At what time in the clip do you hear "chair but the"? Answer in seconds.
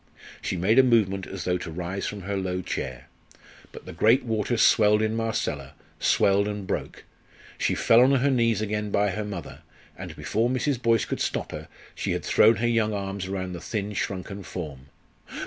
2.63-3.93